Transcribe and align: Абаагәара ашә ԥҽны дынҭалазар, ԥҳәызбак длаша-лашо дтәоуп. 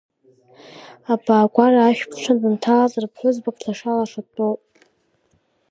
Абаагәара 1.13 1.81
ашә 1.89 2.03
ԥҽны 2.09 2.35
дынҭалазар, 2.41 3.05
ԥҳәызбак 3.13 3.55
длаша-лашо 3.59 4.21
дтәоуп. 4.25 4.61